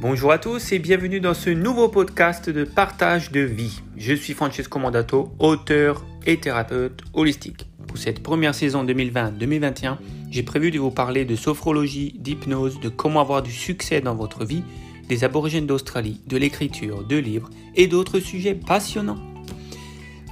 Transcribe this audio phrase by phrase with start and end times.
[0.00, 3.82] Bonjour à tous et bienvenue dans ce nouveau podcast de partage de vie.
[3.96, 7.66] Je suis Francesco Mandato, auteur et thérapeute holistique.
[7.88, 9.96] Pour cette première saison 2020-2021,
[10.30, 14.44] j'ai prévu de vous parler de sophrologie, d'hypnose, de comment avoir du succès dans votre
[14.44, 14.62] vie,
[15.08, 19.18] des aborigènes d'Australie, de l'écriture, de livres et d'autres sujets passionnants.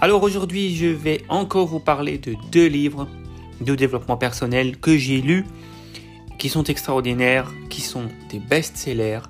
[0.00, 3.08] Alors aujourd'hui, je vais encore vous parler de deux livres
[3.60, 5.44] de développement personnel que j'ai lus,
[6.38, 9.22] qui sont extraordinaires, qui sont des best-sellers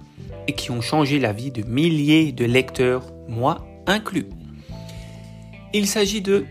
[0.49, 4.29] et qui ont changé la vie de milliers de lecteurs, moi inclus.
[5.73, 6.47] Il s'agit de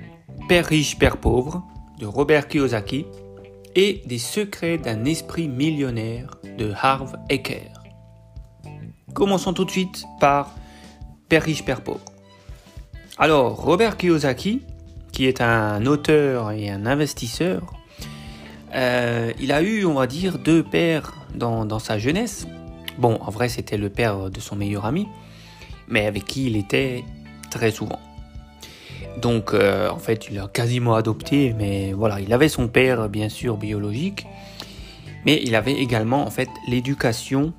[0.47, 1.63] Père riche, Père pauvre
[1.99, 3.05] de Robert Kiyosaki
[3.75, 7.71] et des secrets d'un esprit millionnaire de Harv Eker.
[9.13, 10.51] Commençons tout de suite par
[11.29, 12.03] Père riche, Père pauvre.
[13.17, 14.61] Alors, Robert Kiyosaki,
[15.11, 17.73] qui est un auteur et un investisseur,
[18.75, 22.45] euh, il a eu, on va dire, deux pères dans, dans sa jeunesse.
[22.97, 25.07] Bon, en vrai, c'était le père de son meilleur ami,
[25.87, 27.03] mais avec qui il était
[27.49, 27.99] très souvent.
[29.21, 33.29] Donc, euh, en fait, il a quasiment adopté, mais voilà, il avait son père, bien
[33.29, 34.25] sûr, biologique,
[35.25, 37.53] mais il avait également, en fait, l'éducation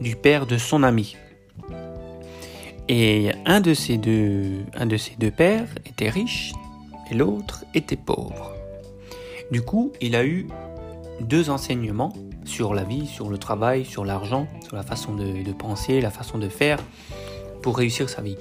[0.00, 1.16] du père de son ami.
[2.88, 4.00] Et un de ces
[4.74, 6.52] un de ces deux pères était riche
[7.10, 8.52] et l'autre était pauvre.
[9.50, 10.46] Du coup, il a eu
[11.20, 12.12] deux enseignements
[12.44, 16.38] sur la vie, sur le travail, sur l'argent, sur la façon de, penser, la façon
[16.38, 16.78] de faire
[17.62, 18.36] pour réussir sa vie.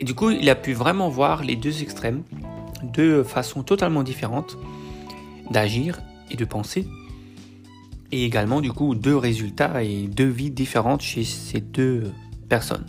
[0.00, 2.22] Et du coup, il a pu vraiment voir les deux extrêmes,
[2.82, 4.56] deux façons totalement différentes
[5.50, 6.86] d'agir et de penser.
[8.12, 12.12] Et également, du coup, deux résultats et deux vies différentes chez ces deux
[12.48, 12.86] personnes.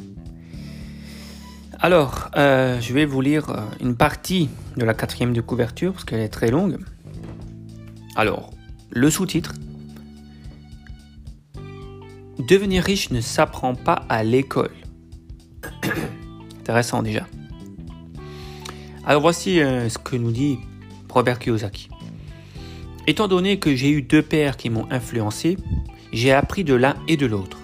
[1.79, 3.47] Alors, euh, je vais vous lire
[3.81, 6.77] une partie de la quatrième de couverture parce qu'elle est très longue.
[8.15, 8.51] Alors,
[8.91, 9.53] le sous-titre
[12.39, 14.75] Devenir riche ne s'apprend pas à l'école.
[16.59, 17.25] Intéressant déjà.
[19.05, 20.59] Alors voici euh, ce que nous dit
[21.09, 21.89] Robert Kiyosaki.
[23.07, 25.57] Étant donné que j'ai eu deux pères qui m'ont influencé,
[26.11, 27.59] j'ai appris de l'un et de l'autre.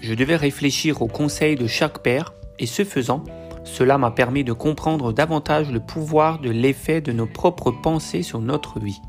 [0.00, 3.24] Je devais réfléchir aux conseils de chaque père et ce faisant,
[3.64, 8.40] cela m'a permis de comprendre davantage le pouvoir de l'effet de nos propres pensées sur
[8.40, 9.00] notre vie.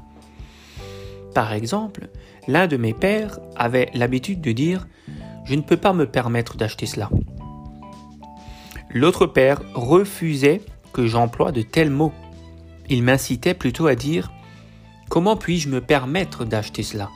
[1.35, 2.09] Par exemple,
[2.47, 4.87] l'un de mes pères avait l'habitude de dire⁇
[5.45, 7.09] Je ne peux pas me permettre d'acheter cela⁇
[8.89, 10.61] L'autre père refusait
[10.93, 12.13] que j'emploie de tels mots.
[12.89, 14.27] Il m'incitait plutôt à dire⁇
[15.09, 17.09] Comment puis-je me permettre d'acheter cela?⁇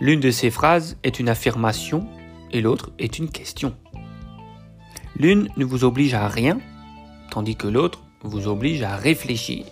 [0.00, 2.06] L'une de ces phrases est une affirmation
[2.52, 3.74] et l'autre est une question.
[5.16, 6.58] L'une ne vous oblige à rien,
[7.30, 9.64] tandis que l'autre vous oblige à réfléchir.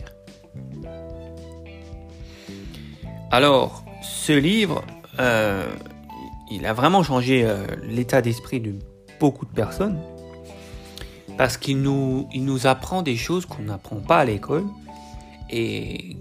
[3.31, 4.83] Alors, ce livre,
[5.21, 5.67] euh,
[6.51, 8.75] il a vraiment changé euh, l'état d'esprit de
[9.21, 9.99] beaucoup de personnes
[11.37, 12.27] parce qu'il nous,
[12.65, 14.65] apprend des choses qu'on n'apprend pas à l'école
[15.51, 16.17] et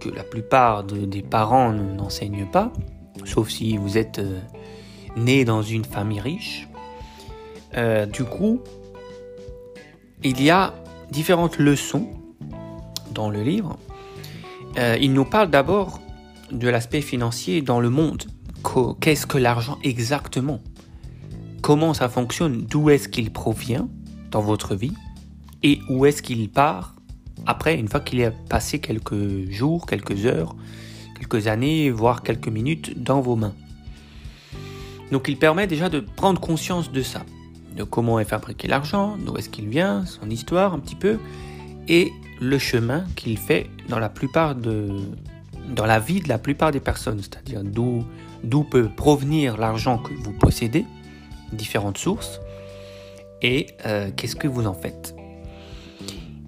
[0.00, 2.72] que la plupart des parents n'enseignent pas,
[3.24, 4.40] sauf si vous êtes euh,
[5.16, 6.68] né dans une famille riche.
[8.12, 8.60] du coup,
[10.24, 10.74] il y a
[11.10, 12.08] différentes leçons
[13.12, 13.78] dans le livre.
[14.76, 16.00] il nous parle d'abord
[16.50, 18.24] de l'aspect financier dans le monde.
[19.00, 20.60] Qu'est-ce que l'argent exactement?
[21.62, 22.62] Comment ça fonctionne?
[22.62, 23.88] D'où est-ce qu'il provient
[24.30, 24.94] dans votre vie?
[25.62, 26.94] Et où est-ce qu'il part
[27.46, 30.56] après, une fois qu'il a passé quelques jours, quelques heures,
[31.18, 33.54] quelques années, voire quelques minutes dans vos mains?
[35.12, 37.22] Donc il permet déjà de prendre conscience de ça,
[37.76, 41.18] de comment est fabriqué l'argent, d'où est-ce qu'il vient, son histoire un petit peu,
[41.86, 44.88] et le chemin qu'il fait dans la plupart de,
[45.68, 48.04] dans la vie de la plupart des personnes, c'est-à-dire d'où,
[48.42, 50.84] d'où peut provenir l'argent que vous possédez,
[51.52, 52.40] différentes sources,
[53.42, 55.14] et euh, qu'est-ce que vous en faites.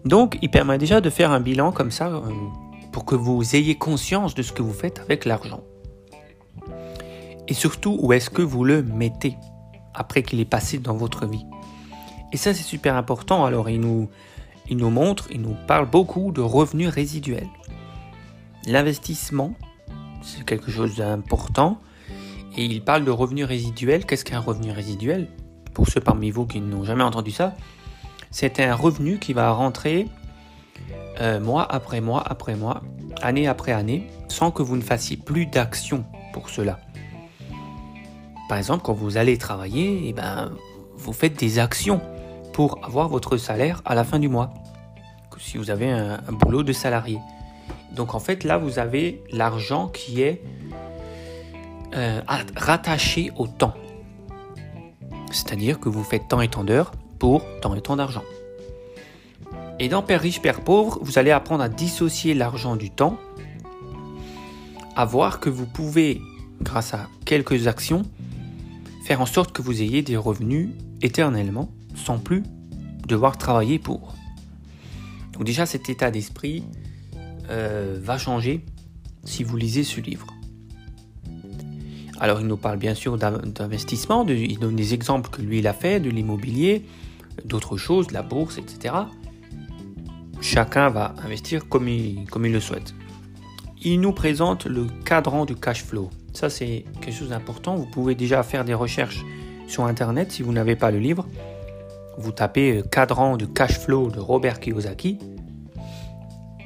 [0.05, 2.21] Donc, il permet déjà de faire un bilan comme ça euh,
[2.93, 5.62] pour que vous ayez conscience de ce que vous faites avec l'argent.
[7.49, 9.37] Et surtout, où est-ce que vous le mettez
[9.96, 11.46] après qu'il est passé dans votre vie.
[12.32, 13.44] Et ça, c'est super important.
[13.44, 14.08] Alors, il nous,
[14.69, 17.49] il nous montre, il nous parle beaucoup de revenus résiduels.
[18.67, 19.55] L'investissement,
[20.23, 21.79] c'est quelque chose d'important.
[22.57, 24.05] Et il parle de revenus résiduels.
[24.05, 25.29] Qu'est-ce qu'un revenu résiduel?
[25.73, 27.55] Pour ceux parmi vous qui n'ont jamais entendu ça,
[28.31, 30.09] c'est un revenu qui va rentrer
[31.21, 32.83] euh, mois après mois après mois,
[33.23, 36.81] année après année, sans que vous ne fassiez plus d'action pour cela.
[38.49, 40.51] Par exemple, quand vous allez travailler, eh ben,
[40.97, 42.01] vous faites des actions
[42.53, 44.53] pour avoir votre salaire à la fin du mois.
[45.39, 47.19] Si vous avez un boulot de salarié.
[47.96, 50.43] Donc en fait, là, vous avez l'argent qui est
[51.94, 52.20] euh,
[52.56, 53.75] rattaché au temps.
[55.32, 58.22] C'est-à-dire que vous faites tant et tant d'heures pour tant et tant d'argent.
[59.78, 63.19] Et dans Père riche, Père pauvre, vous allez apprendre à dissocier l'argent du temps,
[64.94, 66.20] à voir que vous pouvez,
[66.62, 68.02] grâce à quelques actions,
[69.04, 70.70] faire en sorte que vous ayez des revenus
[71.02, 72.43] éternellement, sans plus
[73.06, 74.14] devoir travailler pour.
[75.32, 76.64] Donc déjà, cet état d'esprit
[77.50, 78.64] euh, va changer
[79.25, 80.26] si vous lisez ce livre.
[82.19, 85.75] Alors il nous parle bien sûr d'investissement, il donne des exemples que lui il a
[85.75, 86.87] fait, de l'immobilier,
[87.44, 88.94] d'autres choses, de la bourse, etc.
[90.40, 92.94] Chacun va investir comme il, comme il le souhaite.
[93.82, 96.10] Il nous présente le cadran du cash flow.
[96.32, 97.76] Ça c'est quelque chose d'important.
[97.76, 99.25] Vous pouvez déjà faire des recherches
[99.66, 101.26] sur Internet si vous n'avez pas le livre.
[102.19, 105.19] Vous tapez euh, cadran du cash flow de Robert Kiyosaki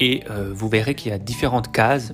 [0.00, 2.12] et euh, vous verrez qu'il y a différentes cases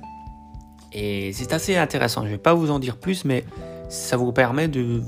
[0.91, 2.21] et c'est assez intéressant.
[2.21, 3.43] Je ne vais pas vous en dire plus, mais
[3.89, 5.01] ça vous permet de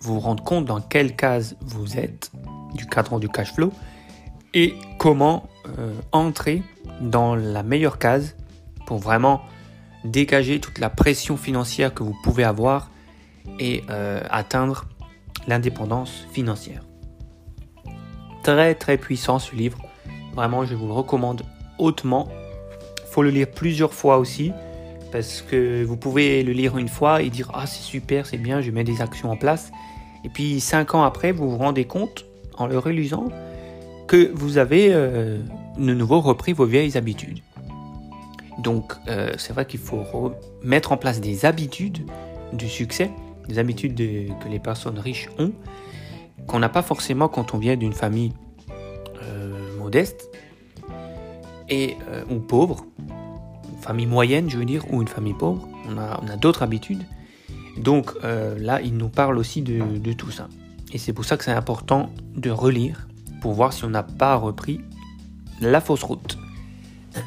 [0.00, 2.30] vous rendre compte dans quelle case vous êtes
[2.74, 3.72] du cadran du cash flow
[4.52, 5.48] et comment
[5.78, 6.62] euh, entrer
[7.00, 8.36] dans la meilleure case
[8.86, 9.40] pour vraiment
[10.04, 12.90] dégager toute la pression financière que vous pouvez avoir
[13.58, 14.84] et euh, atteindre
[15.46, 16.82] l'indépendance financière.
[18.42, 19.78] Très très puissant ce livre.
[20.34, 21.42] Vraiment, je vous le recommande
[21.78, 22.28] hautement.
[22.98, 24.52] Il faut le lire plusieurs fois aussi
[25.12, 28.60] parce que vous pouvez le lire une fois et dire ah c'est super, c'est bien,
[28.60, 29.70] je mets des actions en place.
[30.24, 32.24] Et puis cinq ans après, vous vous rendez compte
[32.56, 33.28] en le relisant
[34.06, 35.38] que vous avez euh,
[35.76, 37.40] de nouveau repris vos vieilles habitudes.
[38.58, 40.32] Donc euh, c'est vrai qu'il faut
[40.62, 41.98] mettre en place des habitudes
[42.52, 43.10] du succès,
[43.48, 45.52] des habitudes que les personnes riches ont,
[46.46, 48.32] qu'on n'a pas forcément quand on vient d'une famille
[49.22, 50.28] euh, modeste
[51.68, 51.96] et
[52.30, 52.86] ou pauvre
[53.84, 55.68] famille moyenne, je veux dire, ou une famille pauvre.
[55.88, 57.04] On a, d'autres habitudes.
[57.76, 60.48] Donc euh, là, il nous parle aussi de, tout ça.
[60.92, 63.06] Et c'est pour ça que c'est important de relire
[63.42, 64.80] pour voir si on n'a pas repris
[65.60, 66.38] la fausse route.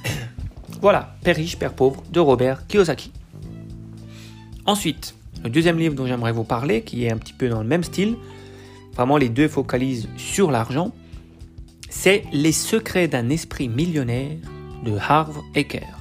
[0.81, 3.11] voilà, Père riche, Père pauvre de Robert Kiyosaki.
[4.65, 7.67] Ensuite, le deuxième livre dont j'aimerais vous parler, qui est un petit peu dans le
[7.67, 8.15] même style,
[8.95, 10.91] vraiment les deux focalisent sur l'argent,
[11.89, 14.37] c'est Les secrets d'un esprit millionnaire
[14.83, 15.99] de Harv Eker.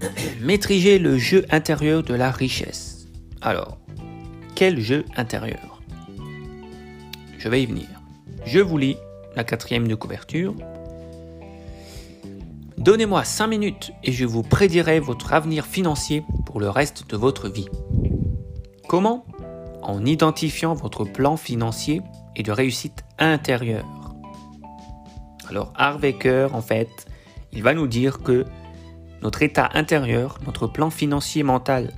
[0.40, 3.06] Maîtriser le jeu intérieur de la richesse.
[3.40, 3.78] Alors,
[4.54, 5.80] quel jeu intérieur?
[7.38, 7.88] Je vais y venir.
[8.44, 8.96] Je vous lis
[9.36, 10.54] la quatrième de couverture.
[12.78, 17.48] Donnez-moi 5 minutes et je vous prédirai votre avenir financier pour le reste de votre
[17.48, 17.68] vie.
[18.88, 19.26] Comment?
[19.82, 22.00] En identifiant votre plan financier
[22.36, 23.99] et de réussite intérieure.
[25.50, 27.06] Alors Harvecker, en fait,
[27.52, 28.44] il va nous dire que
[29.20, 31.92] notre état intérieur, notre plan financier mental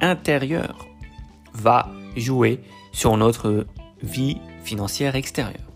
[0.00, 0.86] intérieur
[1.52, 2.60] va jouer
[2.92, 3.66] sur notre
[4.02, 5.72] vie financière extérieure.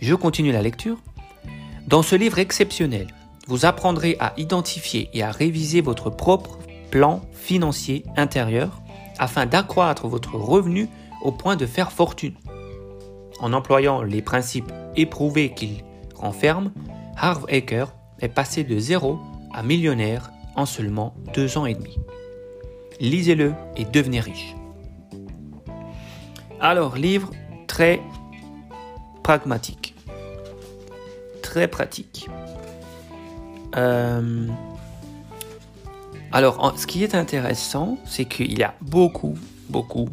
[0.00, 0.98] Je continue la lecture.
[1.86, 3.06] Dans ce livre exceptionnel,
[3.46, 6.58] vous apprendrez à identifier et à réviser votre propre
[6.90, 8.82] plan financier intérieur
[9.20, 10.88] afin d'accroître votre revenu
[11.22, 12.34] au point de faire fortune.
[13.40, 15.84] En employant les principes éprouvés qu'il
[16.14, 16.72] renferme,
[17.16, 19.18] Harv Eker est passé de zéro
[19.52, 21.98] à millionnaire en seulement deux ans et demi.
[23.00, 24.54] Lisez-le et devenez riche.
[26.60, 27.30] Alors, livre
[27.66, 28.00] très
[29.22, 29.94] pragmatique,
[31.42, 32.28] très pratique.
[33.76, 34.48] Euh,
[36.32, 39.34] alors, ce qui est intéressant, c'est qu'il y a beaucoup,
[39.68, 40.08] beaucoup,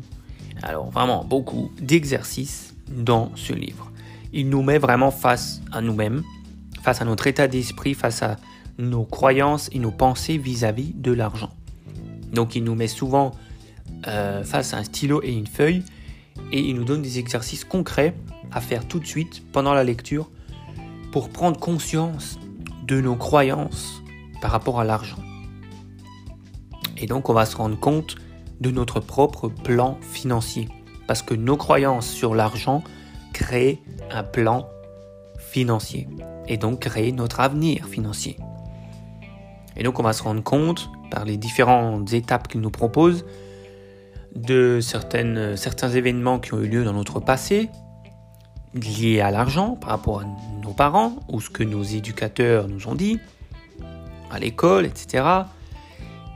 [0.64, 3.92] alors vraiment beaucoup d'exercices dans ce livre.
[4.34, 6.24] Il nous met vraiment face à nous-mêmes
[6.82, 8.38] face à notre état d'esprit, face à
[8.78, 11.52] nos croyances et nos pensées vis-à-vis de l'argent.
[12.34, 13.32] Donc il nous met souvent
[14.08, 15.84] euh, face à un stylo et une feuille
[16.52, 18.16] et il nous donne des exercices concrets
[18.52, 20.30] à faire tout de suite pendant la lecture
[21.12, 22.40] pour prendre conscience
[22.88, 24.02] de nos croyances
[24.42, 25.20] par rapport à l'argent.
[26.98, 28.16] Et donc on va se rendre compte
[28.60, 30.70] de notre propre plan financier
[31.12, 32.86] parce que nos croyances sur l'argent
[33.34, 34.70] créent un plan
[35.38, 36.08] financier
[36.48, 38.38] et donc créer notre avenir financier.
[39.76, 43.26] Et donc on va se rendre compte par les différentes étapes qu'il nous propose
[44.38, 47.70] de certains événements qui ont eu lieu dans notre passé
[48.74, 50.24] liés à l'argent par rapport à
[50.64, 53.20] nos parents ou ce que nos éducateurs nous ont dit
[54.32, 55.26] à l'école, etc.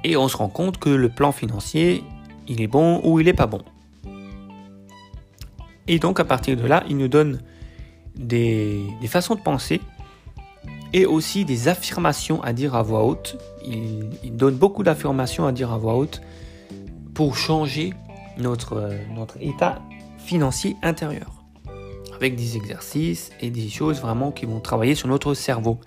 [0.03, 2.03] Et on se rend compte que le plan financier,
[2.49, 3.61] il est bon ou il n'est pas bon.
[5.87, 7.41] Et donc à partir de là, il nous donne
[8.15, 9.81] des, façons de penser
[10.93, 13.37] et aussi des affirmations à dire à voix haute.
[13.65, 16.21] Il, donne beaucoup d'affirmations à dire à voix haute
[17.13, 17.93] pour changer
[18.37, 19.81] notre, notre état
[20.17, 21.31] financier intérieur.
[22.15, 25.79] Avec des exercices et des choses vraiment qui vont travailler sur notre cerveau.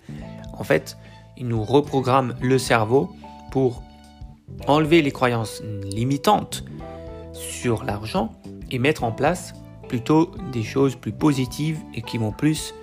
[0.53, 0.99] En fait,
[1.37, 3.11] il nous reprogramme le cerveau
[3.51, 3.83] pour
[4.67, 6.65] enlever les croyances limitantes
[7.33, 8.33] sur l'argent
[8.71, 9.55] et mettre en place
[9.89, 12.75] plutôt des choses plus positives et qui vont plus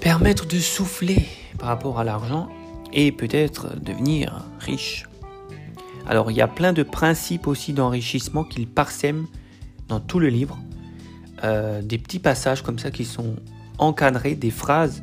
[0.00, 1.26] permettre de souffler
[1.58, 2.48] par rapport à l'argent
[2.92, 5.06] et peut-être devenir riche.
[6.06, 9.26] Alors il y a plein de principes aussi d'enrichissement qu'il parsème
[9.88, 10.58] dans tout le livre.
[11.44, 13.36] Euh, des petits passages comme ça qui sont
[13.78, 15.02] encadrés, des phrases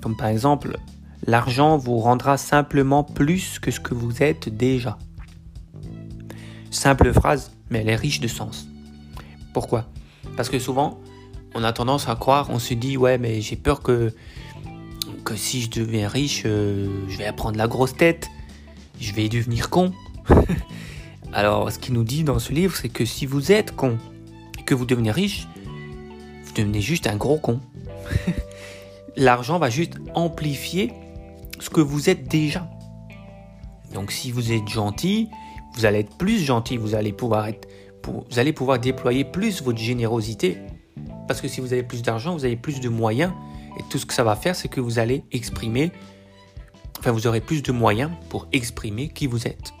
[0.00, 0.78] comme par exemple
[1.26, 4.98] l'argent vous rendra simplement plus que ce que vous êtes déjà.
[6.70, 8.68] Simple phrase, mais elle est riche de sens.
[9.52, 9.86] Pourquoi?
[10.36, 10.98] Parce que souvent,
[11.54, 14.12] on a tendance à croire, on se dit ouais mais j'ai peur que
[15.24, 18.28] que si je deviens riche, euh, je vais apprendre la grosse tête,
[19.00, 19.92] je vais devenir con.
[21.32, 23.98] Alors ce qu'il nous dit dans ce livre, c'est que si vous êtes con
[24.58, 25.46] et que vous devenez riche,
[26.44, 27.60] vous devenez juste un gros con.
[29.16, 30.92] L'argent va juste amplifier
[31.58, 32.68] ce que vous êtes déjà.
[33.94, 35.28] Donc si vous êtes gentil,
[35.74, 37.68] vous allez être plus gentil, vous allez pouvoir être,
[38.10, 40.58] vous allez pouvoir déployer plus votre générosité.
[41.28, 43.32] Parce que si vous avez plus d'argent, vous avez plus de moyens.
[43.78, 45.92] Et tout ce que ça va faire, c'est que vous allez exprimer,
[46.98, 49.72] enfin vous aurez plus de moyens pour exprimer qui vous êtes.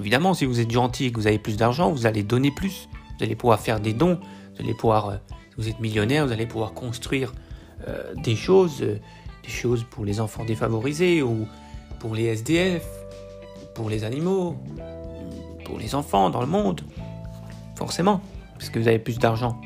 [0.00, 2.88] Évidemment, si vous êtes gentil et que vous avez plus d'argent, vous allez donner plus.
[3.18, 4.20] Vous allez pouvoir faire des dons.
[4.54, 5.16] Vous allez pouvoir, euh,
[5.50, 7.32] si vous êtes millionnaire, vous allez pouvoir construire
[7.88, 9.00] euh, des choses, euh,
[9.42, 11.46] des choses pour les enfants défavorisés ou
[11.98, 12.86] pour les SDF,
[13.74, 14.56] pour les animaux,
[15.64, 16.82] pour les enfants dans le monde.
[17.78, 18.20] Forcément,
[18.54, 19.60] parce que vous avez plus d'argent.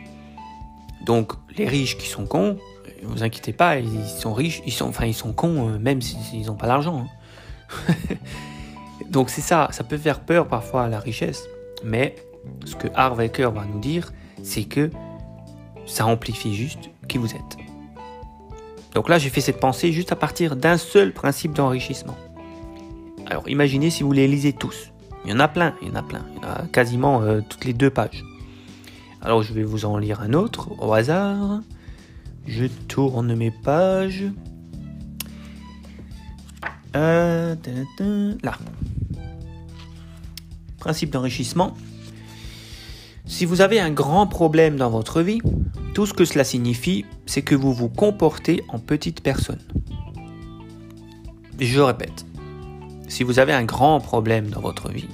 [1.07, 2.59] Donc les riches qui sont cons,
[3.03, 6.03] ne vous inquiétez pas, ils sont riches, ils sont, enfin ils sont cons euh, même
[6.03, 7.07] s'ils n'ont pas d'argent.
[7.89, 7.95] Hein.
[9.11, 11.45] Donc c'est ça, ça peut faire peur parfois à la richesse,
[11.83, 12.17] mais
[12.67, 14.91] ce que Harvecker va nous dire, c'est que
[15.87, 17.57] ça amplifie juste qui vous êtes.
[18.95, 22.17] Donc là, j'ai fait cette pensée juste à partir d'un seul principe d'enrichissement.
[23.27, 24.92] Alors imaginez si vous les lisez tous.
[25.25, 26.25] Il y en a plein, il y en a plein.
[26.37, 28.25] Il y en a quasiment euh, toutes les deux pages.
[29.21, 31.61] Alors je vais vous en lire un autre au hasard.
[32.47, 34.25] Je tourne mes pages.
[36.97, 37.55] Euh,
[38.43, 38.59] là.
[40.79, 41.77] Principe d'enrichissement.
[43.27, 45.41] Si vous avez un grand problème dans votre vie,
[45.95, 49.61] tout ce que cela signifie, c'est que vous vous comportez en petite personne.
[51.61, 52.27] Je répète,
[53.13, 55.11] si vous avez un grand problème dans votre vie,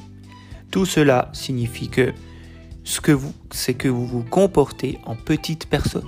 [0.71, 2.15] tout cela signifie que
[2.85, 6.07] ce que vous, c'est que vous vous comportez en petite personne.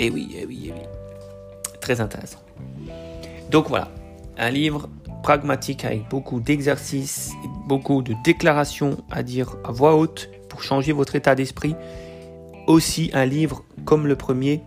[0.00, 1.78] Et eh oui, et eh oui, et eh oui.
[1.80, 2.40] Très intéressant.
[3.52, 3.92] Donc voilà,
[4.36, 4.88] un livre
[5.22, 7.30] pragmatique avec beaucoup d'exercices,
[7.68, 11.76] beaucoup de déclarations à dire à voix haute pour changer votre état d'esprit.
[12.66, 14.60] Aussi un livre comme le premier